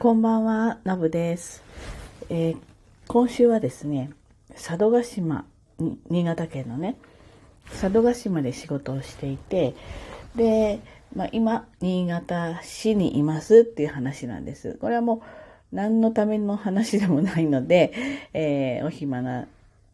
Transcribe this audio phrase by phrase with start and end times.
[0.00, 1.62] こんばんは、ナブです、
[2.30, 2.56] えー、
[3.06, 4.10] 今週はですね、
[4.54, 5.44] 佐渡島、
[6.08, 6.96] 新潟県のね、
[7.68, 9.74] 佐渡島で仕事をしていて、
[10.34, 10.80] で、
[11.14, 14.78] まあ、今、新潟市にいますっていう話なんです。
[14.80, 17.92] これはもう何のための話でもないので、
[18.32, 19.48] えー、お暇な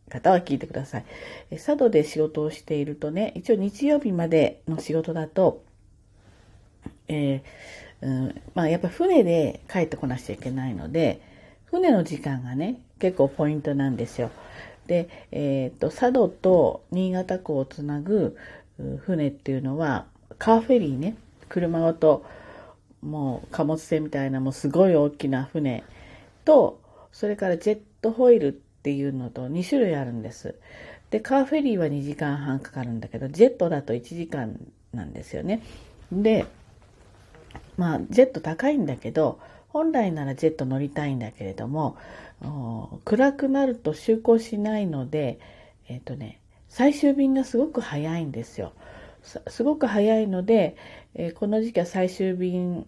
[0.09, 1.05] 方は聞いてください。
[1.51, 5.65] 佐渡で仕事をしているとね、一応日曜日までの仕事だと、
[7.09, 7.43] えー、
[8.03, 11.21] うん、まあやっぱ船で帰ってこなくちゃいけないので、
[11.67, 14.31] 船の時間がね、結構ポイントなんですよ。
[14.87, 18.37] で、えっ、ー、と、佐渡と新潟港をつなぐ
[18.99, 20.07] 船っていうのは、
[20.39, 21.17] カーフェリーね、
[21.49, 22.25] 車ごと、
[23.03, 25.85] もう貨物船みたいなもうすごい大きな船
[26.45, 26.81] と、
[27.13, 30.55] それからジェットホイルっていうのと2種類あるんです。
[31.11, 34.59] で、カーフェリーは2時間半かかるんだけど、ジェットだと1時間
[34.93, 35.63] なんですよね。
[36.11, 36.47] で、
[37.77, 41.97] まあ、ジェット高いんだけど、本来ならジェット乗りたいんだけれども、
[43.05, 45.39] 暗くなると就航しないので、
[45.89, 48.73] えっ、ー、とね、最終便がすごく早いんですよ。
[49.49, 50.77] すごく早いので、
[51.15, 52.87] えー、この時期は最終便、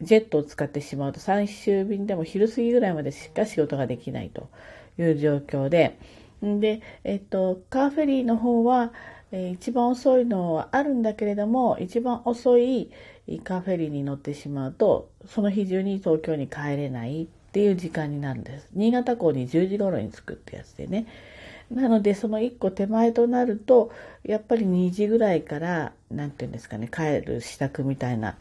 [0.00, 4.48] ジェットを使ってしまうと最終便でも昼過ぎぐらいまでしか仕事ができないと
[4.96, 5.98] いう状況で、
[6.42, 8.92] で、えっ、ー、と、カーフェリーの方は、
[9.30, 12.90] えー、一番遅いのはあるんだけれども、一番遅い
[13.44, 18.68] カフェリーに乗ってしまうと、その日中に東京に帰れないっていう時間になるんです。
[18.72, 21.06] 新潟港に10時頃に着くってやつでね。
[21.70, 23.92] なので、その1個手前となると、
[24.24, 28.38] やっぱり2時ぐらいから、なんて言うんですかね、帰る支度みたいな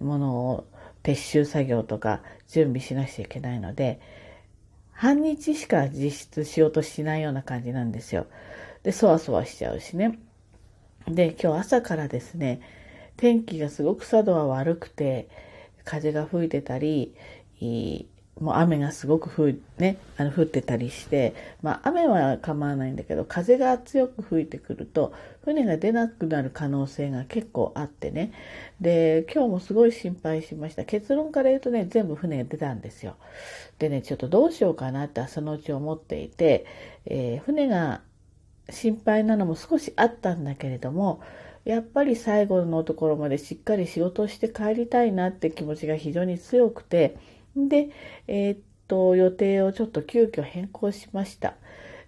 [0.00, 0.66] ものを
[1.02, 4.00] 撤収作業とか準備しなくちゃいけないので、
[4.92, 8.26] 半日しか実質しようとしないような感じなんですよ。
[8.82, 10.18] で、そわそわしちゃうしね。
[11.06, 12.60] で、今日朝からですね、
[13.16, 15.28] 天気がすごく佐渡は悪くて、
[15.84, 17.14] 風が吹いてたり、
[18.40, 25.12] もう雨がすごくふね、あの降ってたりして、まあ雨は構わないんだけど、風が強く吹いてくると、
[25.44, 28.32] 船が出なくなる可能性が結構あってね。
[28.80, 30.84] で、今日もすごい心配しました。
[30.84, 33.16] 結論から言うとね、全部船が出たんですよ。
[33.78, 36.64] でね、ちょっとどうしようかなって朝のうち思っていて、
[37.06, 38.02] えー、船が
[38.70, 41.20] 心配なのも少しあったんだけれども、
[41.64, 47.16] やっぱり最後のところまでしっかり仕事をして帰りたいなって気持ちが非常に強くて、
[47.56, 47.90] で、
[48.26, 51.54] えー、っと、予定をちょっと急遽変更しました。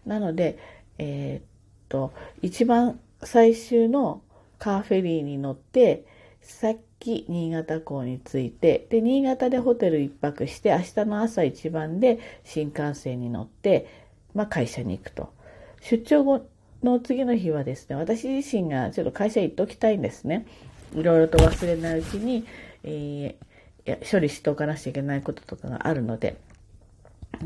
[0.07, 0.59] なので、
[0.99, 1.45] えー、っ
[1.89, 2.13] と、
[2.43, 4.23] 一番最終の
[4.59, 6.05] カーフェリーに乗って、
[6.41, 13.87] さっき新潟港に着いて、で、新潟でホテル一泊して、明日の朝一番で新幹線に乗って、
[14.35, 15.33] まあ会社に行くと。
[15.81, 16.47] 出張後
[16.83, 20.47] の次の日はですね、私自身がちょっと会社行っておきたいんですね。
[20.95, 22.47] いろいろと忘れないうちに、
[22.83, 26.37] えー、処理しておかなきゃいけないこととかがあるので。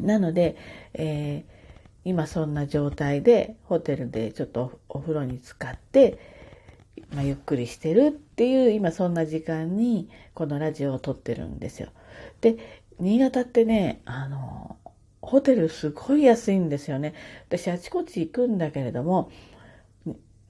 [0.00, 0.56] なので、
[0.94, 1.54] えー、
[2.04, 6.18] 今そんな状態でホテルでちょっとお風呂に浸かって、
[7.12, 11.90] まあ、ゆっくりしてるっていう今そんな時間にこのラジオを撮ってるんですよ。
[12.40, 12.56] で、
[12.98, 14.76] 新潟ってね、あの、
[15.24, 17.14] ホテルすごい安いんですよね。
[17.48, 19.30] 私あちこち行くんだけれども、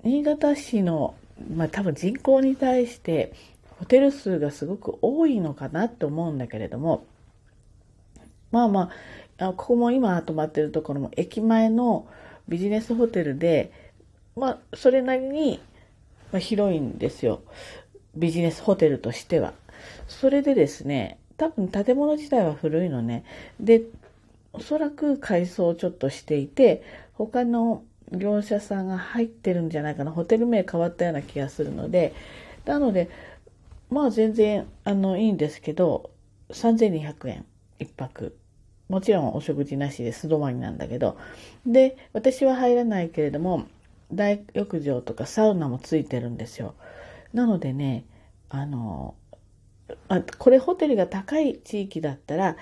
[0.02, 1.14] 新潟市の、
[1.54, 3.32] まあ多分人口に対して
[3.78, 7.04] ホテル数がすごく多いのかなと思うんだけれども、
[8.50, 8.90] まあま
[9.38, 12.06] あ、ここも今泊まってるところも駅前の
[12.48, 13.72] ビジネスホテルで、
[14.36, 15.60] まあそれなりに
[16.38, 17.42] 広いんですよ。
[18.16, 19.54] ビジネスホテルとしては。
[20.08, 23.24] それでですね、多分建物自体は古いのね。
[23.58, 23.82] で、
[24.54, 26.82] おそらく改装をちょっとしていて、
[27.12, 27.82] 他の
[28.12, 30.12] 業者さんが入ってるんじゃないかな。
[30.12, 32.14] ホテル名変わったような気がするので、
[32.64, 33.10] なので、
[33.90, 36.10] まあ全然、あの、いいんですけど、
[36.50, 37.44] 3200円、
[37.78, 38.36] 一泊。
[38.88, 41.18] もちろんお食事なしで素泊まりなんだけど。
[41.66, 43.66] で、私は入らないけれども、
[44.12, 46.74] 大浴場とかサウナもついてるんですよ。
[47.32, 48.04] なのでね、
[48.50, 49.14] あの、
[50.08, 52.56] あこれホテルが高い地域だったら、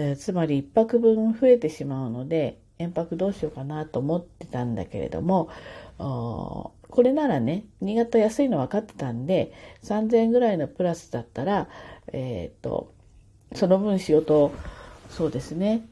[0.00, 5.50] え、つまり1泊分増えてしまうので、延泊どうしようかなと思ってたんだけれども、
[5.98, 9.52] これならね、新潟安いの分かってたんで、
[9.84, 11.68] 3000円ぐらいのプラスだったら、
[12.12, 12.92] えっ、と、
[13.54, 14.52] その分仕事、
[15.10, 15.86] そうですね、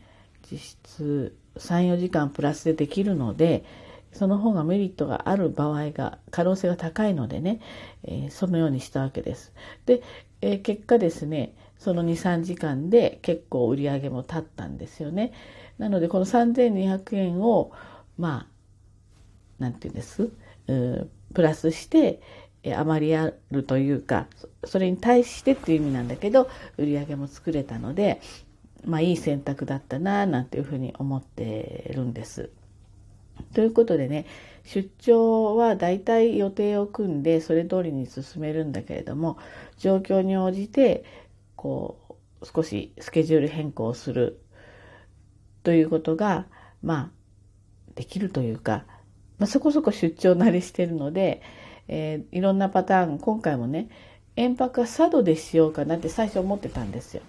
[0.51, 3.65] 実質3、4時間プラスでできるので、
[4.13, 7.61] その方がメリットがある場合が、可能性が高いのでね、
[8.05, 9.53] えー、そのようにしたわけです。
[9.87, 10.03] で、
[10.41, 15.33] えー、結果ですね、その2、3時間で結構売り上げも立ったんですよね。
[15.79, 17.73] なので、この3200円を、
[18.19, 20.31] まあ、なんていうんです？
[20.67, 22.21] プラスして、
[22.77, 24.27] 余りあるというか、
[24.65, 28.21] それに対してっていう意味なんだけど、売り上げも作れたので、
[28.85, 32.51] まあいい選択だったな、なんていうふうに思ってるんです。
[33.55, 34.27] ということでね、
[34.65, 39.39] 出張はだいたい予定を組んでそれ通りに進めるんだけれども、
[39.79, 41.05] 状況に応じて、
[41.59, 41.99] こ
[42.41, 44.41] う、少しスケジュール変更する
[45.65, 46.47] ということが、
[46.83, 47.11] まあ、
[47.97, 48.85] できるというか、
[49.39, 51.43] まあ、そこそこ出張慣れしてるので、
[51.89, 53.89] えー、いろんなパターン、今回もね、
[54.37, 57.23] 遠泊は佐渡でしようかなって最初思ってたんですよ。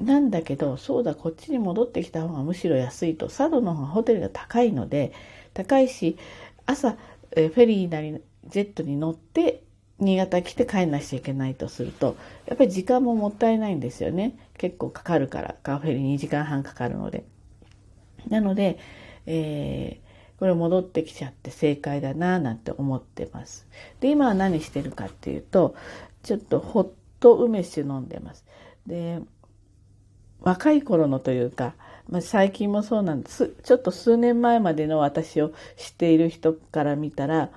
[0.00, 5.12] なんだけど、そうだ、こっちに戻ってきた方がむしろ安いと、佐渡の方がホテルが高いので、
[5.52, 6.18] 高いし、
[6.66, 6.96] 朝、
[7.36, 9.63] えフェリーなり、ジェットに乗って、
[10.00, 14.36] 新潟来て帰んなきゃいけないとすると、やっぱり時間ももったいないんですよね。
[14.58, 17.24] 結構かかるから、カフェリー2時間半かかるので。
[18.28, 18.78] なので、
[19.26, 23.66] えー、これ戻ってきちゃって正解だななんて思ってます。
[24.00, 25.74] で、今は何してるかっていうと、
[26.22, 26.88] ちょっとホッ
[27.20, 28.44] ト梅酒飲んでます。
[28.86, 29.20] で、
[30.40, 31.74] 若い頃のというか、
[32.08, 33.54] まあ、最近もそうなんです。
[33.62, 37.50] ちょっと数年前までの私を知っている人から見たら、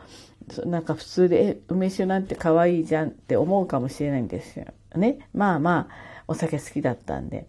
[0.66, 4.66] なんか普通で、梅酒なんて可愛いじゃんって思うかもしれないんですよ。
[4.96, 5.20] ね。
[5.34, 7.48] まあまあ、お酒好きだったんで。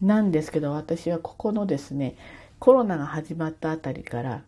[0.00, 2.16] なんですけど、私はここのですね、
[2.58, 4.42] コロナが始まったあたりから、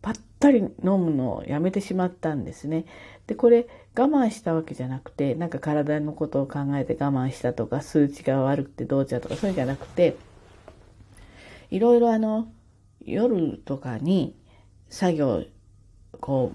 [0.00, 2.84] ぱったり飲むのをやめてしまったんですね。
[3.26, 10.16] で、これ我慢したわけじゃなくて、なんか体のことを考えて我慢したとか、数値が悪くてどうちゃとか、そういうんじゃなくて、
[11.70, 12.48] いろいろあの、
[13.04, 14.36] 夜とかに
[14.88, 15.44] 作業、
[16.24, 16.52] こ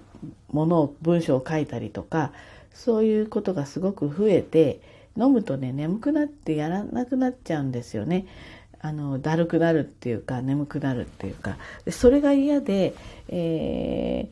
[0.50, 2.32] う、ものを、文章を書いたりとか、
[2.74, 4.80] そういうことがすごく増えて、
[5.16, 8.26] 飲むとね、眠くなってやらなくなっちゃうんですよね。
[8.80, 11.56] あの、だるくなるっていうか、眠くなるっていうか。
[11.88, 12.94] それが嫌で、
[13.28, 14.28] え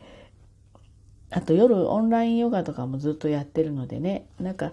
[1.31, 4.73] ー、あと夜オンラインヨガとかもずっとやってるのでね、なんか、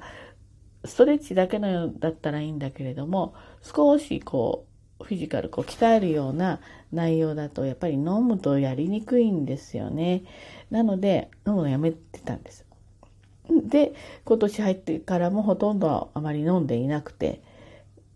[0.83, 6.59] ストレッチだけのだったらいいんだけれども、少しこう、フィジカル、こう、鍛えるような
[6.91, 10.23] 内容だと、やっぱり飲むとやりにくいんですよね。
[10.71, 12.65] なので、飲むのやめてたんです。
[13.49, 13.93] で、
[14.23, 17.41] 今年入ってからもほとんどあまり飲んでいなくて、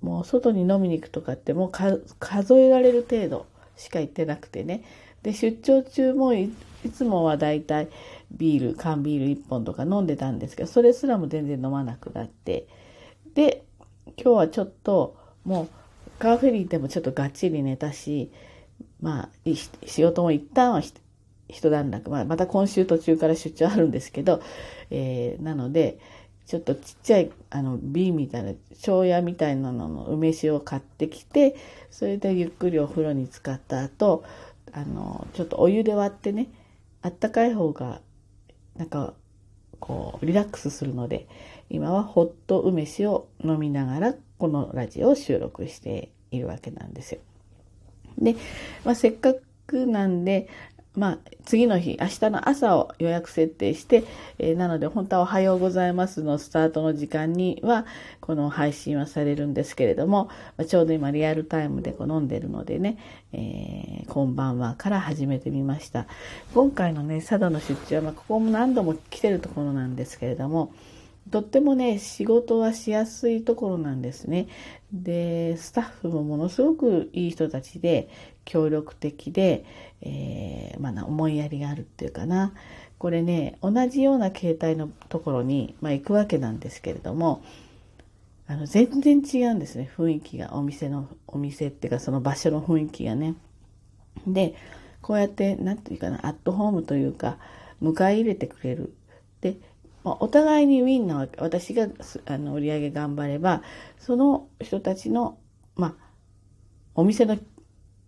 [0.02, 3.46] もう外に飲みに行くとかってもう数えられる程度
[3.76, 4.84] しか行ってなくてね。
[5.22, 6.50] で、出張中もい
[6.94, 7.90] つもはだいたい
[8.31, 12.68] ビール、缶ビール1本とか飲んでたんですけど、それすらも全然飲まなくなって。
[13.36, 13.66] で、
[14.06, 15.68] 今日はちょっともう
[16.19, 18.31] カーフェリーでもちょっとがっちり寝たし、
[19.01, 19.30] まあ、
[19.86, 20.81] 仕事も一旦は
[21.48, 24.42] 一段落、まあ、また今週途中から出張あるんですけど、
[24.92, 26.00] えー、なので、
[26.45, 31.56] ちょっとちっちゃい、あの、瓶みたいな、庄屋みたいなのの梅酒を買ってきて、
[31.92, 34.24] それでゆっくりお風呂に浸かった後、
[34.71, 36.48] あの、ちょっとお湯で割ってね、
[37.01, 38.01] あったかい方が、
[38.75, 39.13] なんか、
[39.80, 41.28] こう、リラックスするので、
[41.70, 47.22] 今はホット梅酒を飲みながら、このラジオを収録しているわけなんですよ。
[48.18, 48.36] で、
[48.84, 49.34] まあ、せっか
[49.68, 50.48] くなんで、
[50.95, 54.03] まあ、次の日、明日の朝を予約設定して、
[54.39, 57.86] えー、なので本当はおはようございますのスタートの時間には、
[58.21, 62.97] この配信はされるんですけれども、まあ、ちょうど今リアルタイムでこう飲んでるのでね、
[63.33, 66.07] えー、こんばんはから始めてみました。
[66.56, 70.74] 今回のね、佐渡の出張は、まあ、ここも何度も来てるところなんですけれども、
[71.30, 74.48] とってもね、仕事はしやすいところなんですね。
[74.92, 78.09] で、スタッフもものすごくいい人たちで、
[78.45, 79.64] 協力的で、
[80.02, 82.54] えー、まあ、思いやりがあるっていうかな。
[82.98, 87.44] これね、同じような形態のところに、まあ、行くわけなんですけれども、
[88.48, 90.56] あの、全然違うんですね、雰囲気が。
[90.56, 93.36] お店の、お店っていうか、その場所の雰囲気がね。
[94.26, 94.56] で、
[95.02, 97.38] こうやって、なんていうかな、アットホームというか、
[97.81, 98.94] 迎え入れてくれる。
[99.42, 99.57] で、
[100.03, 101.41] まあ、お互いにウィンなわけ。
[101.41, 101.87] 私が
[102.25, 103.63] あの売り上げ頑張れば、
[103.97, 105.37] その人たちの、
[105.75, 106.09] まあ、
[106.95, 107.37] お店の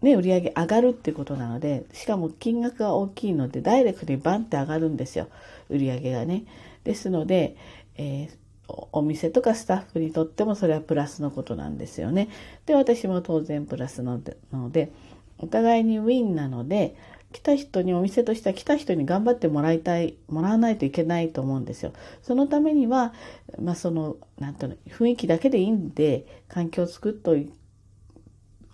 [0.02, 5.28] ね、売り上げ上がるってことなので、しかも金額が大きいので、ダイレクトにバンって上がるんですよ。
[5.70, 6.46] 売り上げがね。
[6.84, 7.56] ですので、
[7.98, 12.30] えー、お店とかスタッフにとってもそれはプラスのことなんですよね。
[12.66, 14.92] で、私も当然プラスのでなので、
[15.38, 16.96] お互いにウィンなので、
[17.32, 21.94] 来た人に、お店としては来た人に頑張ってもらいたい、もらわないといけないと思うんですよ。
[22.22, 23.14] そのためには、
[23.60, 27.52] まあその、なんと雰囲気だけでいいんで、環境を作っておい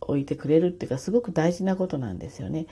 [0.08, 2.66] 置いてくれるっていうかすごく大事なことなんですよね。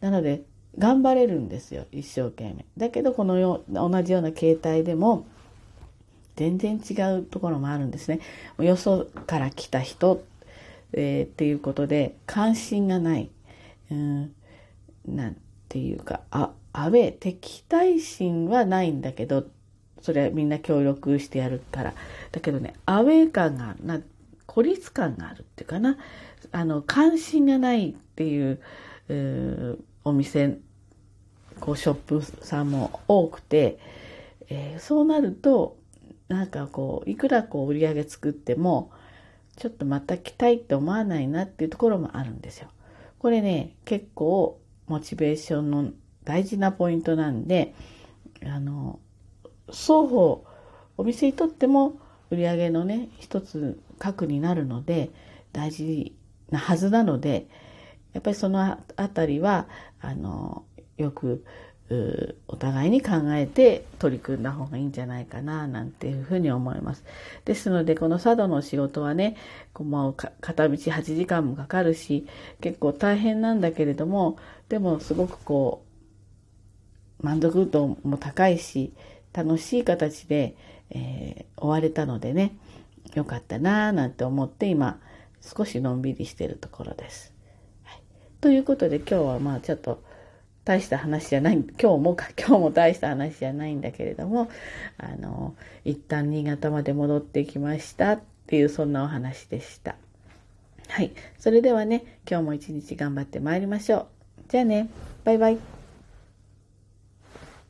[0.00, 0.42] なので
[0.78, 2.64] 頑張れるんですよ一生懸命。
[2.76, 5.26] だけどこのよ同じような形態でも
[6.36, 8.20] 全然違うところもあるんですね。
[8.58, 10.22] よそから来た人、
[10.92, 13.30] えー、っていうことで関心がない。
[13.90, 14.34] うん
[15.06, 15.36] なん
[15.68, 19.46] ていうかあアウェー敵対心はないんだけど
[20.00, 21.94] それはみんな協力してやるから
[22.32, 24.00] だけどねアウェー感がな
[24.46, 25.96] 孤立感があるっていうかな
[26.50, 28.60] あの関心がないっていう
[29.08, 30.58] うお店
[31.60, 33.78] こうショップさんも多くて、
[34.48, 35.76] えー、そうなると
[36.28, 38.90] なんかこういくらこう売り上げ作っても
[39.56, 42.68] ちょっとまた来たいって思わないなっていうところもあるんですよ。
[43.18, 44.58] これね結構
[44.92, 45.90] モチベーションの
[46.22, 47.74] 大事なポイントなんで
[48.44, 49.00] あの
[49.70, 50.44] 双方
[50.98, 51.98] お店にとっても
[52.30, 55.08] 売り上げのね一つ核になるので
[55.50, 56.14] 大事
[56.50, 57.46] なはずなので
[58.12, 59.66] やっぱりそのあたりは
[60.02, 60.66] あの
[60.98, 61.42] よく
[62.48, 67.04] お互いに考えて取り組んだ方がいいんじゃないかななんていうふうに思います。
[67.44, 69.36] ですのでこの佐渡の仕事はね
[69.78, 72.26] もう片道8時間もかかるし
[72.60, 74.36] 結構大変なんだけれども
[74.68, 75.84] でもすごくこ
[77.20, 78.92] う満足度も高いし
[79.32, 80.56] 楽しい形で、
[80.90, 82.56] えー、終われたのでね
[83.14, 84.98] よかったなぁなんて思って今
[85.40, 87.32] 少しのんびりしてるところです。
[87.84, 88.02] はい、
[88.40, 90.02] ということで今日はまあちょっと
[90.64, 94.48] 大した話じゃない、今日もか、今日も大した話じゃないんだけれども、
[94.98, 95.54] あの、
[95.84, 99.96] 一旦新潟まで戻ってきましたっていうそんなお話でした。
[100.88, 101.12] はい。
[101.38, 104.06] それではね、今日も一日頑張ってまいりましょう。
[104.48, 104.88] じゃあね、
[105.24, 105.81] バイバイ。